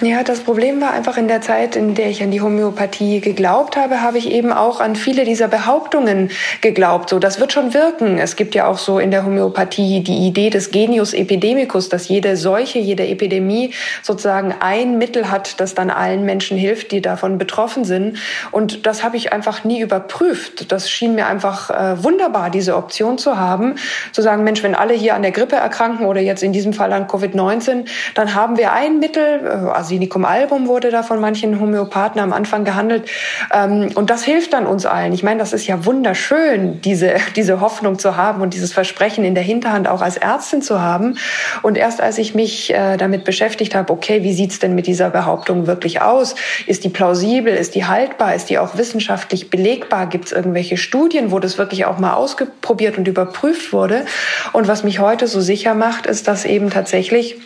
Ja, 0.00 0.22
das 0.22 0.40
Problem 0.40 0.80
war 0.80 0.92
einfach 0.92 1.16
in 1.16 1.26
der 1.26 1.40
Zeit, 1.40 1.74
in 1.74 1.94
der 1.94 2.08
ich 2.08 2.22
an 2.22 2.30
die 2.30 2.40
Homöopathie 2.40 3.20
geglaubt 3.20 3.76
habe, 3.76 4.00
habe 4.00 4.18
ich 4.18 4.30
eben 4.30 4.52
auch 4.52 4.80
an 4.80 4.94
viele 4.94 5.24
dieser 5.24 5.48
Behauptungen 5.48 6.30
geglaubt. 6.60 7.10
So, 7.10 7.18
das 7.18 7.40
wird 7.40 7.52
schon 7.52 7.74
wirken. 7.74 8.18
Es 8.18 8.36
gibt 8.36 8.54
ja 8.54 8.66
auch 8.66 8.78
so 8.78 8.98
in 8.98 9.10
der 9.10 9.24
Homöopathie 9.24 10.00
die 10.04 10.26
Idee 10.26 10.50
des 10.50 10.70
Genius 10.70 11.14
Epidemicus, 11.14 11.88
dass 11.88 12.08
jede 12.08 12.36
Seuche, 12.36 12.78
jede 12.78 13.06
Epidemie 13.08 13.74
sozusagen 14.02 14.54
ein 14.60 14.98
Mittel 14.98 15.30
hat, 15.30 15.58
das 15.60 15.74
dann 15.74 15.90
allen 15.90 16.24
Menschen 16.24 16.56
hilft, 16.56 16.92
die 16.92 17.00
davon 17.00 17.38
betroffen 17.38 17.84
sind. 17.84 18.18
Und 18.52 18.86
das 18.86 19.02
habe 19.02 19.16
ich 19.16 19.32
einfach 19.32 19.64
nie 19.64 19.80
überprüft. 19.80 20.70
Das 20.70 20.90
schien 20.90 21.14
mir 21.14 21.26
einfach 21.26 21.70
äh, 21.70 22.04
wunderbar, 22.04 22.50
diese 22.50 22.76
Option 22.76 23.18
zu 23.18 23.36
haben, 23.36 23.74
zu 24.12 24.22
sagen, 24.22 24.44
Mensch, 24.44 24.62
wenn 24.62 24.74
alle 24.74 24.94
hier 24.94 25.14
an 25.14 25.22
der 25.22 25.32
Grippe 25.32 25.56
erkranken 25.56 26.06
oder 26.06 26.20
jetzt 26.20 26.42
in 26.42 26.52
diesem 26.52 26.72
Fall 26.72 26.92
an 26.92 27.08
Covid-19, 27.08 27.86
dann 28.14 28.34
haben 28.34 28.56
wir 28.56 28.72
ein 28.72 29.00
Mittel, 29.00 29.37
Arsenicum 29.46 30.24
album 30.24 30.66
wurde 30.66 30.90
da 30.90 31.02
von 31.02 31.20
manchen 31.20 31.60
Homöopathen 31.60 32.20
am 32.20 32.32
Anfang 32.32 32.64
gehandelt. 32.64 33.08
Ähm, 33.52 33.90
und 33.94 34.10
das 34.10 34.24
hilft 34.24 34.52
dann 34.52 34.66
uns 34.66 34.86
allen. 34.86 35.12
Ich 35.12 35.22
meine, 35.22 35.38
das 35.38 35.52
ist 35.52 35.66
ja 35.66 35.84
wunderschön, 35.84 36.80
diese, 36.80 37.14
diese 37.36 37.60
Hoffnung 37.60 37.98
zu 37.98 38.16
haben 38.16 38.40
und 38.42 38.54
dieses 38.54 38.72
Versprechen 38.72 39.24
in 39.24 39.34
der 39.34 39.44
Hinterhand 39.44 39.88
auch 39.88 40.02
als 40.02 40.16
Ärztin 40.16 40.62
zu 40.62 40.80
haben. 40.80 41.16
Und 41.62 41.76
erst 41.76 42.00
als 42.00 42.18
ich 42.18 42.34
mich 42.34 42.72
äh, 42.72 42.96
damit 42.96 43.24
beschäftigt 43.24 43.74
habe, 43.74 43.92
okay, 43.92 44.22
wie 44.22 44.32
sieht's 44.32 44.58
denn 44.58 44.74
mit 44.74 44.86
dieser 44.86 45.10
Behauptung 45.10 45.66
wirklich 45.66 46.02
aus? 46.02 46.34
Ist 46.66 46.84
die 46.84 46.88
plausibel? 46.88 47.54
Ist 47.54 47.74
die 47.74 47.86
haltbar? 47.86 48.34
Ist 48.34 48.50
die 48.50 48.58
auch 48.58 48.76
wissenschaftlich 48.76 49.50
belegbar? 49.50 50.06
Gibt 50.06 50.26
es 50.26 50.32
irgendwelche 50.32 50.76
Studien, 50.76 51.30
wo 51.30 51.38
das 51.38 51.58
wirklich 51.58 51.84
auch 51.84 51.98
mal 51.98 52.14
ausprobiert 52.14 52.98
und 52.98 53.08
überprüft 53.08 53.72
wurde? 53.72 54.04
Und 54.52 54.68
was 54.68 54.84
mich 54.84 54.98
heute 54.98 55.26
so 55.26 55.40
sicher 55.40 55.74
macht, 55.74 56.06
ist, 56.06 56.28
dass 56.28 56.44
eben 56.44 56.70
tatsächlich 56.70 57.36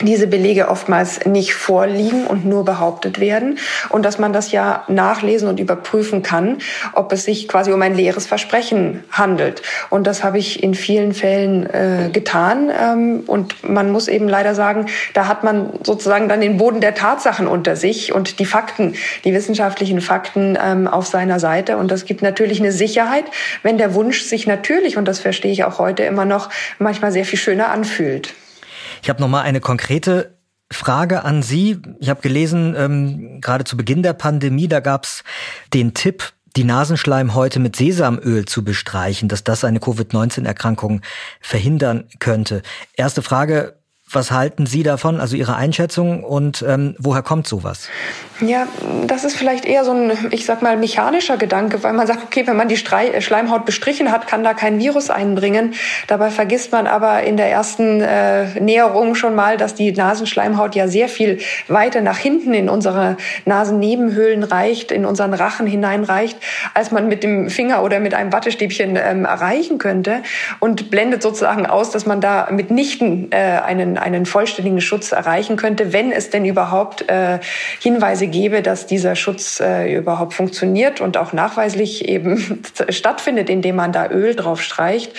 diese 0.00 0.26
Belege 0.26 0.68
oftmals 0.68 1.24
nicht 1.26 1.54
vorliegen 1.54 2.26
und 2.26 2.44
nur 2.44 2.64
behauptet 2.64 3.20
werden 3.20 3.58
und 3.88 4.04
dass 4.04 4.18
man 4.18 4.32
das 4.32 4.52
ja 4.52 4.84
nachlesen 4.88 5.48
und 5.48 5.60
überprüfen 5.60 6.22
kann, 6.22 6.58
ob 6.92 7.12
es 7.12 7.24
sich 7.24 7.48
quasi 7.48 7.72
um 7.72 7.82
ein 7.82 7.94
leeres 7.94 8.26
Versprechen 8.26 9.04
handelt. 9.10 9.62
Und 9.90 10.06
das 10.06 10.24
habe 10.24 10.38
ich 10.38 10.62
in 10.62 10.74
vielen 10.74 11.14
Fällen 11.14 11.66
äh, 11.66 12.10
getan. 12.12 12.70
Ähm, 12.70 13.22
und 13.26 13.68
man 13.68 13.90
muss 13.90 14.08
eben 14.08 14.28
leider 14.28 14.54
sagen, 14.54 14.86
da 15.14 15.28
hat 15.28 15.44
man 15.44 15.70
sozusagen 15.84 16.28
dann 16.28 16.40
den 16.40 16.56
Boden 16.56 16.80
der 16.80 16.94
Tatsachen 16.94 17.46
unter 17.46 17.76
sich 17.76 18.12
und 18.12 18.38
die 18.38 18.44
Fakten, 18.44 18.94
die 19.24 19.34
wissenschaftlichen 19.34 20.00
Fakten 20.00 20.58
ähm, 20.62 20.88
auf 20.88 21.06
seiner 21.06 21.38
Seite. 21.38 21.76
Und 21.76 21.90
das 21.90 22.04
gibt 22.04 22.22
natürlich 22.22 22.60
eine 22.60 22.72
Sicherheit, 22.72 23.24
wenn 23.62 23.78
der 23.78 23.94
Wunsch 23.94 24.22
sich 24.22 24.46
natürlich, 24.46 24.96
und 24.96 25.06
das 25.06 25.20
verstehe 25.20 25.52
ich 25.52 25.64
auch 25.64 25.78
heute 25.78 26.02
immer 26.04 26.24
noch, 26.24 26.50
manchmal 26.78 27.12
sehr 27.12 27.24
viel 27.24 27.38
schöner 27.38 27.70
anfühlt. 27.70 28.34
Ich 29.02 29.08
habe 29.08 29.20
noch 29.20 29.28
mal 29.28 29.42
eine 29.42 29.60
konkrete 29.60 30.38
Frage 30.70 31.24
an 31.24 31.42
Sie. 31.42 31.82
Ich 31.98 32.08
habe 32.08 32.22
gelesen, 32.22 32.74
ähm, 32.78 33.40
gerade 33.40 33.64
zu 33.64 33.76
Beginn 33.76 34.02
der 34.02 34.12
Pandemie, 34.12 34.68
da 34.68 34.78
gab 34.78 35.04
es 35.04 35.24
den 35.74 35.92
Tipp, 35.92 36.32
die 36.56 36.64
Nasenschleimhäute 36.64 37.58
mit 37.58 37.74
Sesamöl 37.74 38.44
zu 38.44 38.62
bestreichen, 38.62 39.28
dass 39.28 39.42
das 39.42 39.64
eine 39.64 39.80
Covid-19-Erkrankung 39.80 41.00
verhindern 41.40 42.04
könnte. 42.20 42.62
Erste 42.94 43.22
Frage, 43.22 43.74
was 44.14 44.30
halten 44.30 44.66
Sie 44.66 44.82
davon, 44.82 45.20
also 45.20 45.36
Ihre 45.36 45.56
Einschätzung 45.56 46.24
und 46.24 46.64
ähm, 46.66 46.94
woher 46.98 47.22
kommt 47.22 47.46
sowas? 47.46 47.88
Ja, 48.40 48.66
das 49.06 49.24
ist 49.24 49.36
vielleicht 49.36 49.64
eher 49.64 49.84
so 49.84 49.92
ein, 49.92 50.12
ich 50.30 50.44
sag 50.44 50.62
mal, 50.62 50.76
mechanischer 50.76 51.36
Gedanke, 51.36 51.82
weil 51.82 51.92
man 51.92 52.06
sagt, 52.06 52.24
okay, 52.24 52.46
wenn 52.46 52.56
man 52.56 52.68
die 52.68 52.74
äh, 52.74 53.20
Schleimhaut 53.20 53.64
bestrichen 53.64 54.10
hat, 54.10 54.26
kann 54.26 54.42
da 54.42 54.54
kein 54.54 54.78
Virus 54.78 55.10
einbringen. 55.10 55.74
Dabei 56.08 56.30
vergisst 56.30 56.72
man 56.72 56.86
aber 56.86 57.22
in 57.22 57.36
der 57.36 57.50
ersten 57.50 58.00
äh, 58.00 58.60
Näherung 58.60 59.14
schon 59.14 59.34
mal, 59.34 59.56
dass 59.56 59.74
die 59.74 59.92
Nasenschleimhaut 59.92 60.74
ja 60.74 60.88
sehr 60.88 61.08
viel 61.08 61.38
weiter 61.68 62.00
nach 62.00 62.18
hinten 62.18 62.54
in 62.54 62.68
unsere 62.68 63.16
Nasennebenhöhlen 63.44 64.42
reicht, 64.42 64.90
in 64.90 65.04
unseren 65.04 65.34
Rachen 65.34 65.66
hineinreicht, 65.66 66.38
als 66.74 66.90
man 66.90 67.08
mit 67.08 67.22
dem 67.22 67.48
Finger 67.48 67.82
oder 67.82 68.00
mit 68.00 68.14
einem 68.14 68.32
Wattestäbchen 68.32 68.96
ähm, 68.96 69.24
erreichen 69.24 69.78
könnte 69.78 70.22
und 70.58 70.90
blendet 70.90 71.22
sozusagen 71.22 71.66
aus, 71.66 71.90
dass 71.90 72.06
man 72.06 72.20
da 72.20 72.48
mitnichten 72.50 73.30
äh, 73.30 73.36
einen, 73.36 73.98
einen 74.02 74.26
vollständigen 74.26 74.80
Schutz 74.80 75.12
erreichen 75.12 75.56
könnte, 75.56 75.92
wenn 75.92 76.12
es 76.12 76.30
denn 76.30 76.44
überhaupt 76.44 77.08
äh, 77.08 77.38
Hinweise 77.80 78.26
gebe, 78.26 78.62
dass 78.62 78.86
dieser 78.86 79.16
Schutz 79.16 79.60
äh, 79.60 79.94
überhaupt 79.94 80.34
funktioniert 80.34 81.00
und 81.00 81.16
auch 81.16 81.32
nachweislich 81.32 82.08
eben 82.08 82.62
stattfindet, 82.88 83.48
indem 83.48 83.76
man 83.76 83.92
da 83.92 84.10
Öl 84.10 84.34
drauf 84.34 84.62
streicht. 84.62 85.12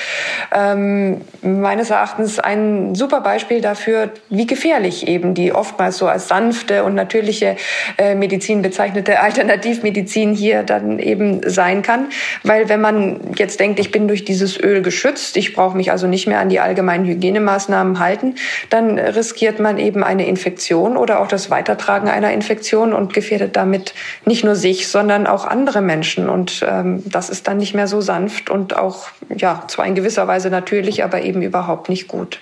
Ähm, 0.54 1.22
meines 1.42 1.90
Erachtens 1.90 2.40
ein 2.40 2.96
super 2.96 3.22
Beispiel 3.22 3.62
dafür, 3.62 4.10
wie 4.30 4.46
gefährlich 4.46 5.08
eben 5.08 5.34
die 5.34 5.54
oftmals 5.54 5.98
so 5.98 6.08
als 6.08 6.28
sanfte 6.28 6.84
und 6.84 6.96
natürliche 6.96 7.56
äh, 7.98 8.16
Medizin 8.16 8.62
bezeichnete 8.62 9.20
Alternativmedizin 9.20 10.34
hier 10.34 10.64
dann 10.64 11.00
eben 11.00 11.42
sein 11.50 11.82
kann. 11.82 12.08
Weil 12.44 12.70
wenn 12.70 12.82
man 12.82 13.20
jetzt 13.38 13.60
denkt, 13.60 13.80
ich 13.80 13.92
bin 13.92 14.08
durch 14.08 14.26
dieses 14.26 14.60
Öl 14.60 14.82
geschützt, 14.82 15.38
ich 15.38 15.54
brauche 15.54 15.78
mich 15.78 15.92
also 15.92 16.08
nicht 16.08 16.28
mehr 16.28 16.40
an 16.40 16.50
die 16.50 16.60
allgemeinen 16.60 17.06
Hygienemaßnahmen 17.06 18.00
halten, 18.00 18.36
dann 18.74 18.98
riskiert 18.98 19.60
man 19.60 19.78
eben 19.78 20.04
eine 20.04 20.26
Infektion 20.26 20.98
oder 20.98 21.20
auch 21.20 21.28
das 21.28 21.52
Weitertragen 21.52 22.10
einer 22.10 22.32
Infektion 22.34 22.92
und 22.94 23.14
gefährdet 23.14 23.56
damit 23.56 23.94
nicht 24.26 24.44
nur 24.44 24.56
sich, 24.56 24.88
sondern 24.88 25.28
auch 25.28 25.46
andere 25.46 25.82
Menschen. 25.82 26.28
Und 26.28 26.66
ähm, 26.68 27.04
das 27.06 27.30
ist 27.30 27.48
dann 27.48 27.58
nicht 27.58 27.76
mehr 27.76 27.88
so 27.88 28.02
sanft 28.02 28.50
und 28.50 28.76
auch, 28.76 29.10
ja, 29.30 29.64
zwar 29.68 29.86
in 29.86 29.94
gewisser 29.94 30.28
Weise 30.28 30.50
natürlich, 30.50 31.04
aber 31.04 31.22
eben 31.22 31.44
überhaupt 31.44 31.88
nicht 31.88 32.08
gut. 32.08 32.40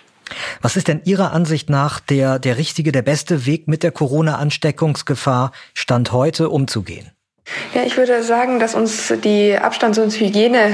Was 0.62 0.78
ist 0.78 0.88
denn 0.88 1.02
Ihrer 1.04 1.34
Ansicht 1.34 1.70
nach 1.70 2.00
der, 2.00 2.40
der 2.40 2.58
richtige, 2.58 2.94
der 2.94 3.02
beste 3.02 3.46
Weg 3.46 3.68
mit 3.68 3.84
der 3.84 3.92
Corona-Ansteckungsgefahr 3.92 5.52
Stand 5.74 6.14
heute 6.14 6.50
umzugehen? 6.50 7.12
Ja, 7.74 7.84
ich 7.84 7.98
würde 7.98 8.24
sagen, 8.24 8.60
dass 8.60 8.74
uns 8.74 9.14
die 9.22 9.58
Abstands- 9.58 10.00
und 10.00 10.18
Hygiene 10.18 10.74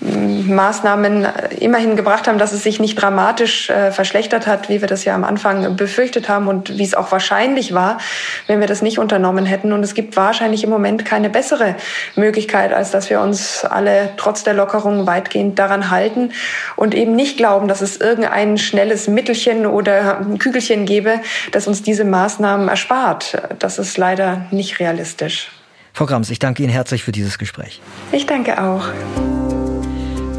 Maßnahmen 0.00 1.26
immerhin 1.58 1.96
gebracht 1.96 2.28
haben, 2.28 2.38
dass 2.38 2.52
es 2.52 2.62
sich 2.62 2.80
nicht 2.80 3.00
dramatisch 3.00 3.70
äh, 3.70 3.90
verschlechtert 3.90 4.46
hat, 4.46 4.68
wie 4.68 4.80
wir 4.80 4.88
das 4.88 5.04
ja 5.04 5.14
am 5.14 5.24
Anfang 5.24 5.76
befürchtet 5.76 6.28
haben 6.28 6.48
und 6.48 6.76
wie 6.76 6.82
es 6.82 6.94
auch 6.94 7.10
wahrscheinlich 7.12 7.72
war, 7.72 7.98
wenn 8.46 8.60
wir 8.60 8.66
das 8.66 8.82
nicht 8.82 8.98
unternommen 8.98 9.46
hätten. 9.46 9.72
Und 9.72 9.82
es 9.82 9.94
gibt 9.94 10.16
wahrscheinlich 10.16 10.64
im 10.64 10.70
Moment 10.70 11.04
keine 11.04 11.30
bessere 11.30 11.76
Möglichkeit, 12.14 12.72
als 12.72 12.90
dass 12.90 13.08
wir 13.08 13.20
uns 13.20 13.64
alle 13.64 14.10
trotz 14.16 14.44
der 14.44 14.54
Lockerung 14.54 15.06
weitgehend 15.06 15.58
daran 15.58 15.90
halten 15.90 16.32
und 16.76 16.94
eben 16.94 17.16
nicht 17.16 17.38
glauben, 17.38 17.66
dass 17.66 17.80
es 17.80 17.96
irgendein 17.96 18.58
schnelles 18.58 19.08
Mittelchen 19.08 19.66
oder 19.66 20.26
Kügelchen 20.38 20.84
gäbe, 20.84 21.20
das 21.52 21.66
uns 21.66 21.82
diese 21.82 22.04
Maßnahmen 22.04 22.68
erspart. 22.68 23.38
Das 23.58 23.78
ist 23.78 23.96
leider 23.96 24.46
nicht 24.50 24.78
realistisch. 24.78 25.50
Frau 25.94 26.04
Grams, 26.04 26.28
ich 26.28 26.38
danke 26.38 26.62
Ihnen 26.62 26.72
herzlich 26.72 27.02
für 27.02 27.12
dieses 27.12 27.38
Gespräch. 27.38 27.80
Ich 28.12 28.26
danke 28.26 28.62
auch. 28.62 28.84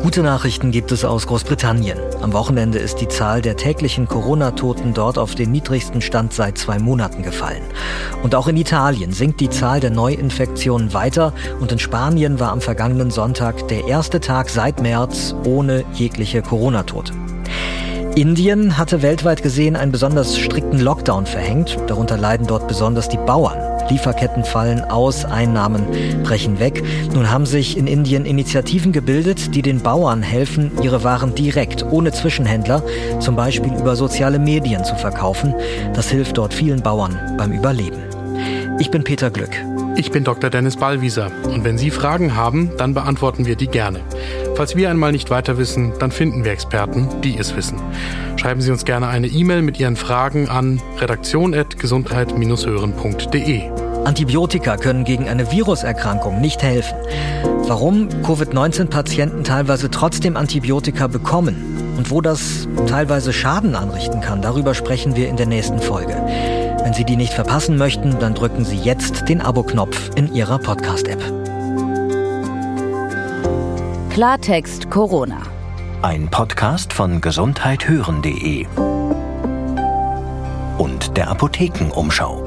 Gute 0.03 0.21
Nachrichten 0.21 0.71
gibt 0.71 0.91
es 0.91 1.03
aus 1.03 1.27
Großbritannien. 1.27 1.97
Am 2.21 2.31
Wochenende 2.31 2.77
ist 2.77 3.01
die 3.01 3.07
Zahl 3.07 3.41
der 3.41 3.57
täglichen 3.57 4.07
Corona-Toten 4.07 4.93
dort 4.93 5.17
auf 5.17 5.33
den 5.35 5.51
niedrigsten 5.51 6.01
Stand 6.01 6.33
seit 6.33 6.57
zwei 6.57 6.79
Monaten 6.79 7.23
gefallen. 7.23 7.63
Und 8.23 8.35
auch 8.35 8.47
in 8.47 8.57
Italien 8.57 9.11
sinkt 9.11 9.39
die 9.39 9.49
Zahl 9.49 9.79
der 9.79 9.89
Neuinfektionen 9.89 10.93
weiter 10.93 11.33
und 11.59 11.71
in 11.71 11.79
Spanien 11.79 12.39
war 12.39 12.51
am 12.51 12.61
vergangenen 12.61 13.11
Sonntag 13.11 13.67
der 13.69 13.87
erste 13.87 14.19
Tag 14.19 14.49
seit 14.49 14.81
März 14.81 15.35
ohne 15.45 15.83
jegliche 15.93 16.41
Corona-Tote. 16.41 17.13
Indien 18.15 18.77
hatte 18.77 19.01
weltweit 19.01 19.43
gesehen 19.43 19.75
einen 19.75 19.91
besonders 19.91 20.37
strikten 20.37 20.79
Lockdown 20.79 21.25
verhängt. 21.25 21.77
Darunter 21.87 22.17
leiden 22.17 22.47
dort 22.47 22.67
besonders 22.67 23.09
die 23.09 23.17
Bauern. 23.17 23.76
Lieferketten 23.89 24.43
fallen 24.43 24.81
aus, 24.81 25.25
Einnahmen 25.25 25.85
brechen 26.23 26.59
weg. 26.59 26.83
Nun 27.13 27.31
haben 27.31 27.45
sich 27.45 27.77
in 27.77 27.87
Indien 27.87 28.25
Initiativen 28.25 28.91
gebildet, 28.91 29.55
die 29.55 29.61
den 29.61 29.81
Bauern 29.81 30.21
helfen, 30.21 30.71
ihre 30.81 31.03
Waren 31.03 31.35
direkt, 31.35 31.83
ohne 31.83 32.11
Zwischenhändler, 32.11 32.83
zum 33.19 33.35
Beispiel 33.35 33.73
über 33.73 33.95
soziale 33.95 34.39
Medien 34.39 34.83
zu 34.83 34.95
verkaufen. 34.95 35.53
Das 35.93 36.09
hilft 36.09 36.37
dort 36.37 36.53
vielen 36.53 36.81
Bauern 36.81 37.35
beim 37.37 37.51
Überleben. 37.51 37.99
Ich 38.79 38.91
bin 38.91 39.03
Peter 39.03 39.29
Glück. 39.29 39.55
Ich 39.97 40.11
bin 40.11 40.23
Dr. 40.23 40.49
Dennis 40.51 40.77
Ballwieser 40.77 41.31
und 41.45 41.63
wenn 41.63 41.79
Sie 41.79 41.89
Fragen 41.89 42.35
haben, 42.35 42.69
dann 42.77 42.93
beantworten 42.93 43.47
wir 43.47 43.55
die 43.55 43.65
gerne. 43.65 44.01
Falls 44.53 44.75
wir 44.75 44.91
einmal 44.91 45.11
nicht 45.11 45.31
weiter 45.31 45.57
wissen, 45.57 45.91
dann 45.97 46.11
finden 46.11 46.45
wir 46.45 46.51
Experten, 46.51 47.09
die 47.23 47.35
es 47.35 47.55
wissen. 47.55 47.79
Schreiben 48.35 48.61
Sie 48.61 48.69
uns 48.69 48.85
gerne 48.85 49.07
eine 49.07 49.25
E-Mail 49.25 49.63
mit 49.63 49.79
Ihren 49.79 49.95
Fragen 49.95 50.49
an 50.49 50.79
redaktion.gesundheit-hören.de. 50.99 53.71
Antibiotika 54.05 54.77
können 54.77 55.03
gegen 55.03 55.27
eine 55.27 55.51
Viruserkrankung 55.51 56.41
nicht 56.41 56.61
helfen. 56.61 56.95
Warum 57.65 58.09
Covid-19-Patienten 58.21 59.43
teilweise 59.43 59.89
trotzdem 59.89 60.37
Antibiotika 60.37 61.07
bekommen 61.07 61.95
und 61.97 62.11
wo 62.11 62.21
das 62.21 62.67
teilweise 62.85 63.33
Schaden 63.33 63.75
anrichten 63.75 64.21
kann, 64.21 64.43
darüber 64.43 64.75
sprechen 64.75 65.15
wir 65.15 65.27
in 65.27 65.37
der 65.37 65.47
nächsten 65.47 65.79
Folge. 65.79 66.15
Wenn 66.87 66.93
Sie 66.93 67.03
die 67.03 67.17
nicht 67.17 67.33
verpassen 67.33 67.75
möchten, 67.75 68.17
dann 68.17 68.33
drücken 68.33 68.63
Sie 68.63 68.77
jetzt 68.77 69.27
den 69.27 69.41
Abo-Knopf 69.41 70.11
in 70.15 70.33
Ihrer 70.33 70.57
Podcast-App. 70.57 71.21
Klartext 74.09 74.89
Corona. 74.89 75.41
Ein 76.01 76.29
Podcast 76.29 76.93
von 76.93 77.19
gesundheithören.de 77.19 78.67
und 80.77 81.17
der 81.17 81.29
Apothekenumschau. 81.29 82.46